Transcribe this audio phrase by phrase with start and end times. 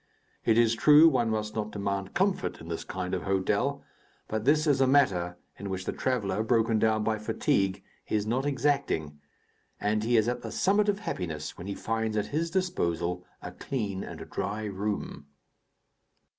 [0.45, 3.83] It is true, one must not demand comfort in this kind of hotel;
[4.27, 8.43] but this is a matter in which the traveller, broken down by fatigue, is not
[8.43, 9.19] exacting,
[9.79, 13.51] and he is at the summit of happiness when he finds at his disposal a
[13.51, 15.27] clean and dry room.